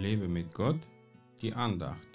[0.00, 0.80] Lebe mit Gott,
[1.42, 2.08] die Andacht.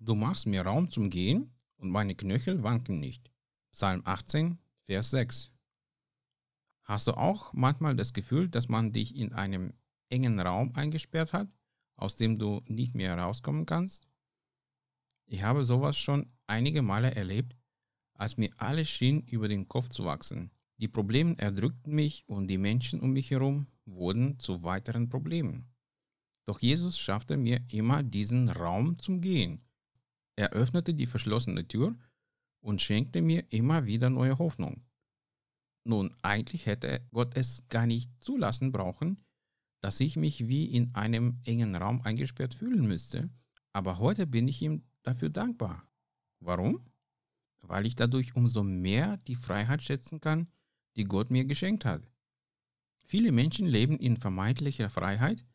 [0.00, 3.30] Du machst mir Raum zum Gehen und meine Knöchel wanken nicht.
[3.70, 5.52] Psalm 18, Vers 6.
[6.82, 9.72] Hast du auch manchmal das Gefühl, dass man dich in einem
[10.08, 11.48] engen Raum eingesperrt hat,
[11.94, 14.08] aus dem du nicht mehr rauskommen kannst?
[15.26, 17.56] Ich habe sowas schon einige Male erlebt,
[18.14, 20.50] als mir alles schien über den Kopf zu wachsen.
[20.76, 25.66] Die Probleme erdrückten mich und die Menschen um mich herum wurden zu weiteren Problemen.
[26.44, 29.62] Doch Jesus schaffte mir immer diesen Raum zum Gehen.
[30.36, 31.96] Er öffnete die verschlossene Tür
[32.60, 34.84] und schenkte mir immer wieder neue Hoffnung.
[35.84, 39.24] Nun, eigentlich hätte Gott es gar nicht zulassen brauchen,
[39.80, 43.30] dass ich mich wie in einem engen Raum eingesperrt fühlen müsste,
[43.72, 45.86] aber heute bin ich ihm dafür dankbar.
[46.40, 46.84] Warum?
[47.62, 50.48] Weil ich dadurch umso mehr die Freiheit schätzen kann,
[50.96, 52.10] die Gott mir geschenkt hat.
[53.06, 55.46] Viele Menschen leben in vermeintlicher Freiheit,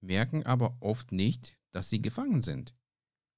[0.00, 2.74] merken aber oft nicht, dass sie gefangen sind.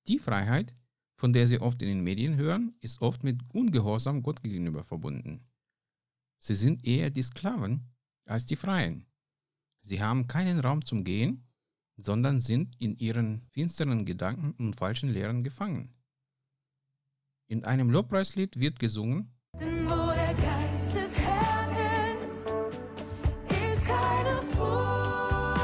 [0.07, 0.75] Die Freiheit,
[1.17, 5.47] von der sie oft in den Medien hören, ist oft mit Ungehorsam Gott gegenüber verbunden.
[6.39, 7.91] Sie sind eher die Sklaven
[8.25, 9.07] als die Freien.
[9.81, 11.48] Sie haben keinen Raum zum Gehen,
[11.99, 15.93] sondern sind in ihren finsteren Gedanken und falschen Lehren gefangen.
[17.49, 21.73] In einem Lobpreislied wird gesungen, Denn wo der Geist des Herrn
[22.23, 22.47] ist,
[23.51, 25.59] ist keine Furcht.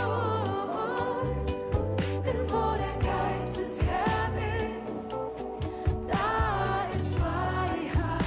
[2.27, 5.13] Denn wo der Geist des Herrn ist,
[6.09, 8.25] da ist Freiheit.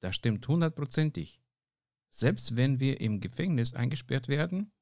[0.00, 1.40] das stimmt hundertprozentig.
[2.10, 4.72] Selbst wenn wir im Gefängnis eingesperrt werden,